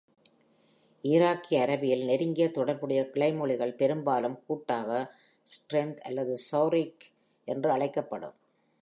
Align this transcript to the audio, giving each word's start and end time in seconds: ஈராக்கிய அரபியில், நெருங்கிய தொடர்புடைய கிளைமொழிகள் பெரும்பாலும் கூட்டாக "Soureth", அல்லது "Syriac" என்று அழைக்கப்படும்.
ஈராக்கிய 1.03 1.61
அரபியில், 1.61 2.05
நெருங்கிய 2.05 2.51
தொடர்புடைய 2.51 3.01
கிளைமொழிகள் 3.13 3.75
பெரும்பாலும் 3.75 4.43
கூட்டாக 4.47 4.89
"Soureth", 5.47 5.99
அல்லது 6.01 6.37
"Syriac" 6.51 6.97
என்று 7.47 7.71
அழைக்கப்படும். 7.71 8.35